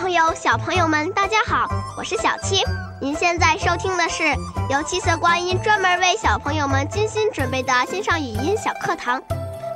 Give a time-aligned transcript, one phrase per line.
[0.00, 2.64] 朋友、小朋友们，大家好，我是小七。
[3.02, 4.24] 您现在收听的是
[4.70, 9.22] 由七色观音专门为小朋友们精心准备的线上语音小课堂，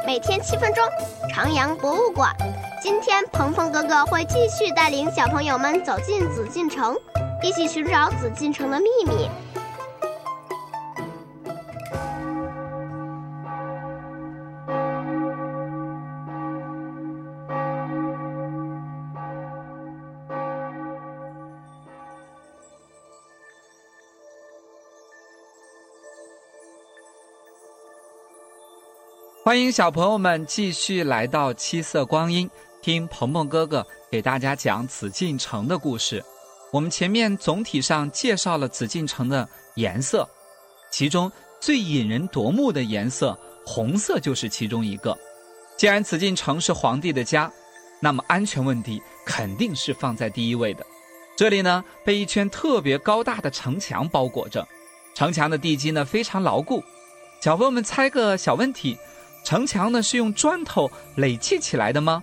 [0.06, 0.82] 每天七分钟，
[1.28, 2.34] 长阳博物馆。
[2.82, 6.96] 今天，鹏鹏哥哥会继续带领小朋友们走进紫禁城，
[7.42, 9.28] 一起寻找紫禁城的秘密。
[29.44, 32.48] 欢迎小朋友们继续来到七色光阴，
[32.80, 36.24] 听鹏鹏哥哥给大家讲紫禁城的故事。
[36.72, 40.26] 我们前面总体上介绍了紫禁城的颜色，
[40.90, 41.30] 其中
[41.60, 45.14] 最引人夺目的颜色红色就是其中一个。
[45.76, 47.52] 既然紫禁城是皇帝的家，
[48.00, 50.86] 那么安全问题肯定是放在第一位的。
[51.36, 54.66] 这里呢被一圈特别高大的城墙包裹着，
[55.14, 56.82] 城墙的地基呢非常牢固。
[57.42, 58.96] 小朋友们猜个小问题。
[59.44, 62.22] 城墙呢是用砖头垒砌起来的吗？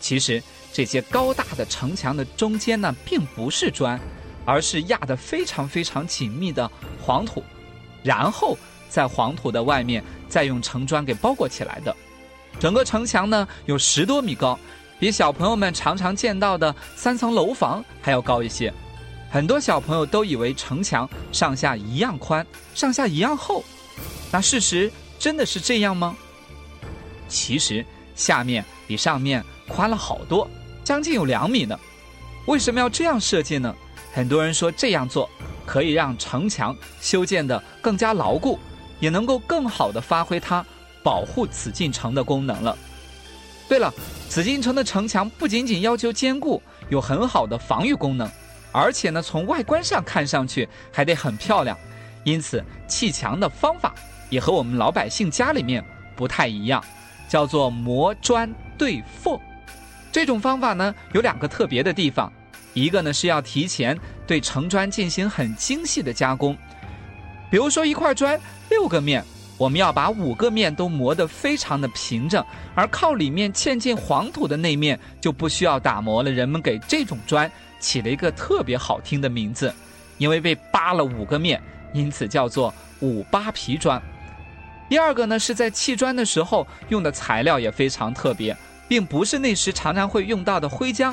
[0.00, 3.98] 其实这些高大的城墙的中间呢，并不是砖，
[4.44, 7.42] 而是压得非常非常紧密的黄土，
[8.02, 8.58] 然后
[8.90, 11.94] 在黄土的外面再用城砖给包裹起来的。
[12.58, 14.58] 整个城墙呢有十多米高，
[14.98, 18.72] 比小朋友们常常见到的三层楼房还要高一些。
[19.30, 23.64] 很多小朋友都以为城墙上下一样宽，上下一样厚，
[24.32, 24.90] 那事实。
[25.18, 26.16] 真的是这样吗？
[27.28, 30.48] 其实下面比上面宽了好多，
[30.84, 31.78] 将近有两米呢。
[32.46, 33.74] 为什么要这样设计呢？
[34.12, 35.28] 很多人说这样做
[35.66, 38.58] 可以让城墙修建的更加牢固，
[39.00, 40.64] 也能够更好的发挥它
[41.02, 42.78] 保护紫禁城的功能了。
[43.68, 43.92] 对了，
[44.28, 48.30] 紫禁城的城墙不仅仅要求坚固，有很好的防御功能，
[48.70, 51.76] 而且呢，从外观上看上去还得很漂亮。
[52.22, 53.94] 因此，砌墙的方法。
[54.28, 56.82] 也和我们老百姓家里面不太一样，
[57.28, 59.38] 叫做磨砖对缝。
[60.10, 62.32] 这种方法呢有两个特别的地方，
[62.72, 66.56] 一个呢是要提前对城砖进行很精细的加工。
[67.50, 69.22] 比如说一块砖六个面，
[69.56, 72.44] 我们要把五个面都磨得非常的平整，
[72.74, 76.30] 而靠里面嵌进黄土的那面就不需要打磨了。
[76.30, 79.72] 人们给这种砖起了一个特别好听的名字，
[80.18, 84.02] 因为被扒了五个面，因此叫做五扒皮砖。
[84.88, 91.12] 第二个呢，是在砌砖的时候用的材料也非常特别，并不是那时常常会用到的灰浆，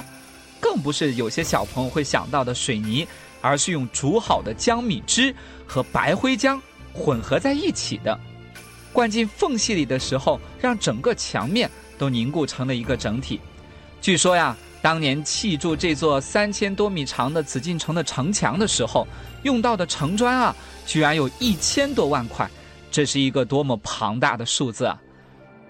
[0.59, 3.07] 更不是有些小朋友会想到的水泥，
[3.41, 5.33] 而是用煮好的江米汁
[5.65, 6.59] 和白灰浆
[6.93, 8.19] 混合在一起的，
[8.91, 11.67] 灌进缝隙里的时候，让整个墙面
[11.97, 13.41] 都凝固成了一个整体。
[13.99, 19.07] 据说呀，当年砌筑这座三千多米长的紫禁城的城墙的时候，
[19.41, 20.55] 用到的城砖啊，
[20.85, 22.47] 居然有一千多万块。
[22.93, 25.01] 这是一个多么庞大的数字啊！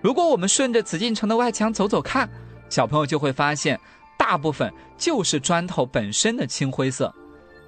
[0.01, 2.29] 如果我们顺着紫禁城的外墙走走看，
[2.67, 3.79] 小朋友就会发现，
[4.17, 7.15] 大部分就是砖头本身的青灰色。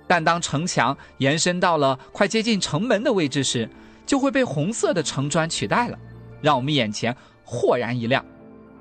[0.08, 3.70] 但当城墙延伸到了快接近城门的位置时，
[4.06, 5.98] 就会被红色的城砖取代了，
[6.42, 7.16] 让我们眼前
[7.46, 8.24] 豁然一亮。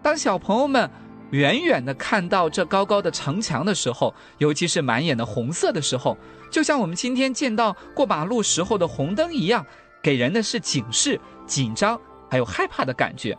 [0.02, 0.90] 当小朋友们
[1.30, 6.18] 远远的看到这高高的城墙的时候，尤其是满眼的红色的时候，
[6.50, 9.64] 就像我们今天见到过马路时候的红灯一样。
[10.04, 11.98] 给人的是警示、紧张，
[12.30, 13.34] 还有害怕的感觉。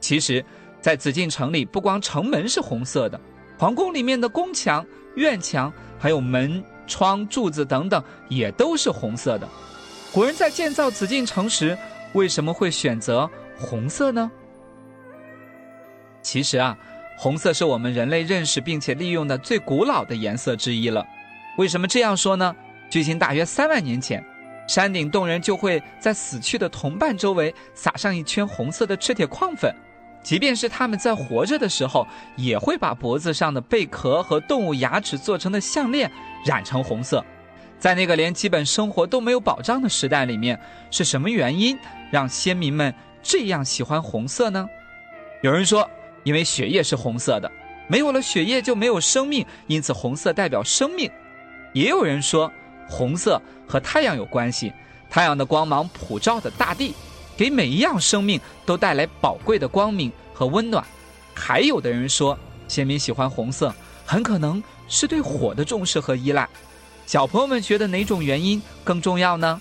[0.00, 0.44] 其实，
[0.80, 3.18] 在紫禁城里，不光城门是红色的，
[3.56, 4.84] 皇宫里面的宫墙、
[5.14, 9.48] 院墙，还有门窗、柱子等等，也都是红色的。
[10.12, 11.78] 古人在建造紫禁城时，
[12.12, 14.28] 为什么会选择红色呢？
[16.22, 16.76] 其实啊，
[17.16, 21.06] 红色是我们人类认识并且利用的最古老的颜色之一了。
[21.56, 22.52] 为什么这样说呢？
[22.90, 24.24] 距今大约三万年前。
[24.66, 29.74] 山顶洞人就会在死去的同伴周围撒上一圈红色的赤铁矿粉，
[30.22, 36.10] 即便是他们在活着的时候，也会把脖子上的贝壳和动物牙齿做成的项链
[36.46, 37.22] 染成红色。
[37.78, 40.58] 在那个连基本生活都没有保障的时代里面，
[40.90, 41.78] 是什么原因
[42.10, 44.66] 让先民们这样喜欢红色呢？
[45.42, 45.86] 有人说，
[46.22, 47.52] 因为血液是红色的，
[47.86, 51.10] 没有了血液就没有生命，因此红色代表生命。
[51.74, 52.50] 也有人说。
[52.88, 54.72] 红色和太阳有关系，
[55.10, 56.94] 太阳的光芒普照的大地，
[57.36, 60.84] 给每一样生命都带来宝贵的光明和温暖。
[61.34, 62.38] 还有的人说，
[62.68, 66.48] 先民喜欢红色，很可能是对火的重视和依赖。
[67.06, 69.60] 小朋友们觉得哪种原因更重要呢？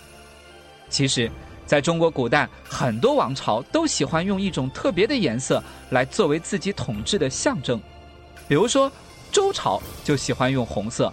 [0.89, 1.29] 其实，
[1.65, 7.81] 在中国古代，很多王朝都喜欢用一种特别的颜色来作为自己统治的象征，
[8.47, 8.91] 比如说
[9.31, 11.11] 周朝就喜欢用红色。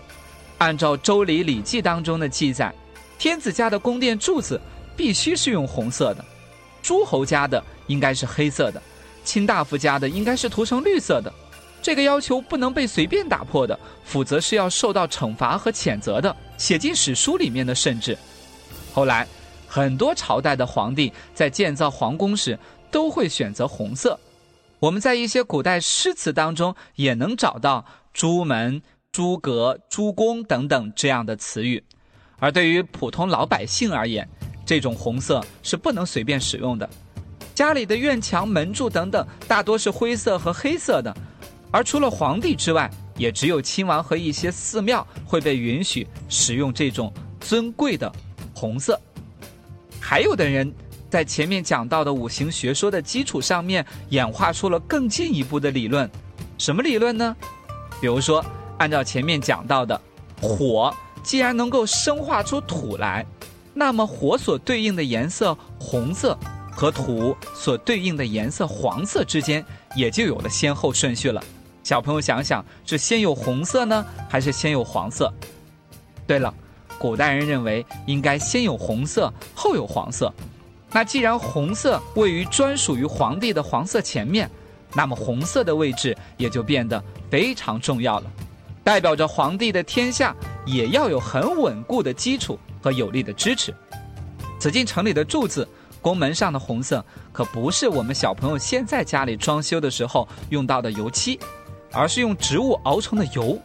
[0.61, 2.73] 按照《周礼·礼记》当中的记载，
[3.19, 4.61] 天子家的宫殿柱子
[4.95, 6.23] 必须是用红色的，
[6.83, 8.83] 诸侯家的应该是黑色的，
[9.25, 11.33] 卿大夫家的应该是涂成绿色的。
[11.81, 18.17] 这个要求不能被随便打破的，否则是要受到惩罚和谴责的，写进史书里面的甚至。
[18.93, 19.27] 后来，
[19.67, 22.59] 很多朝代的皇帝在建造皇宫时
[22.91, 24.21] 都会选择红色。
[24.79, 31.83] 我们在一些古代诗词当中也能找到“朱门”“朱阁”“朱公”等等这样的词语。
[32.39, 34.29] 而对于普通老百姓而言，
[34.65, 36.89] 这种红色是不能随便使用的。
[37.55, 41.15] 家里的院墙、门柱等等，大多是灰色和黑色的。
[41.71, 48.11] 而除了皇帝之外，也只有亲王和一些寺庙会被允许使用这种尊贵的
[48.55, 48.99] 红色。
[50.01, 50.73] 还有的人
[51.11, 56.11] 在前面讲到的五行学说的基础上面，演化出了更进一步的理论。
[56.57, 57.37] 什么理论呢？
[58.01, 58.43] 比如说，
[58.81, 60.00] 按照前面讲到的，
[60.41, 60.93] 火
[61.23, 63.25] 既然能够生化出土来，
[63.75, 66.37] 那么火所对应的颜色红色
[66.73, 69.62] 和土所对应的颜色黄色之间，
[69.94, 71.44] 也就有了先后顺序了。
[71.82, 75.31] 小朋友想想，是先有红色呢，还是先有黄色？
[76.26, 76.53] 对了，
[76.99, 80.33] 古代人认为应该先有红色，后有黄色。
[80.91, 84.50] 那既然红色位于专属于皇帝的黄色前面，
[84.94, 88.33] 那么红色的位置也就变得非常重要了，
[88.90, 90.34] 代表着皇帝的天下
[90.66, 93.72] 也要有很稳固的基础和有力的支持。
[94.58, 95.69] 紫禁城里的柱子、
[96.00, 101.38] 宫门上的红色，可不是我们小朋友现在家里装修的时候用到的油漆。
[101.92, 103.56] 而是用植物熬成的油，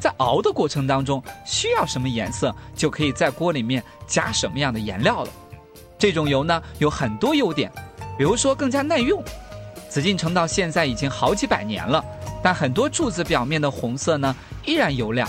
[0.00, 5.30] 在熬的过程当中，需要什么颜色，就可以在锅里面加什么样的颜料了。
[5.96, 7.70] 这种油呢，有很多优点，
[8.18, 9.22] 比如说更加耐用。
[9.88, 12.04] 紫禁城到现在已经好几百年了，
[12.42, 14.34] 但很多柱子表面的红色呢
[14.66, 15.28] 依然油亮。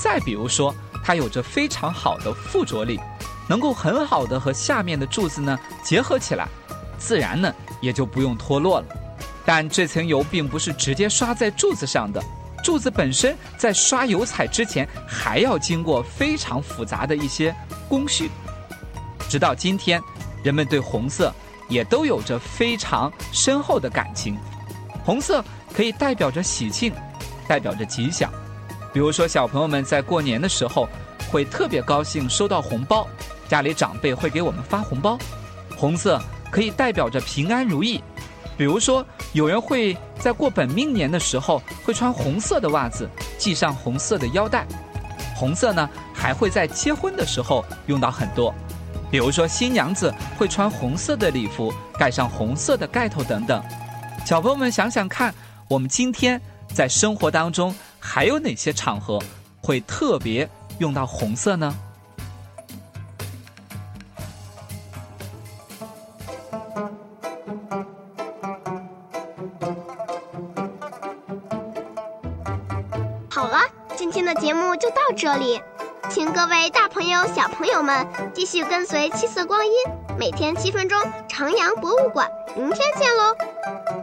[0.00, 0.74] 再比如说，
[1.04, 3.00] 它有着非常好的附着力，
[3.48, 6.46] 能够很好的和下面的柱子呢结合起来，
[6.98, 8.86] 自然呢也就不用脱落了。
[9.44, 12.22] 但这层油并不是直接刷在柱子上的，
[12.62, 17.54] 柱子本身在刷油彩之前还要经过非常复杂的一些
[17.88, 18.30] 工序。
[19.28, 20.00] 直到今天，
[20.44, 21.32] 人们对红色
[21.68, 24.36] 也都有着非常深厚的感情。
[25.04, 26.92] 红色可以代表着喜庆，
[27.48, 28.30] 代表着吉祥。
[28.92, 30.88] 比如说，小朋友们在过年的时候
[31.30, 33.06] 会特别高兴收到红包，
[33.48, 35.18] 家里长辈会给我们发红包。
[35.76, 36.20] 红色
[36.50, 38.02] 可以代表着平安如意。
[38.56, 43.08] 比如说，有人会在过本命年的时候会穿红色的袜子，
[43.38, 44.66] 系上红色的腰带。
[45.36, 48.52] 红色呢，还会在结婚的时候用到很多。
[49.10, 53.62] 比如说，新娘子会穿红色的礼服，盖上红色的盖头等等。
[54.26, 55.32] 小朋友们想想看，
[55.68, 56.40] 我们今天
[56.74, 57.72] 在生活当中
[58.10, 59.22] 还有哪些场合
[59.62, 61.72] 会特别用到红色呢？
[73.30, 73.60] 好了，
[73.94, 75.60] 今天的节目就到这里，
[76.08, 79.72] 请各位大朋友、小朋友们继续跟随七色光阴，
[80.18, 82.26] 每天七分钟，徜徉博物馆，
[82.56, 83.97] 明天见喽。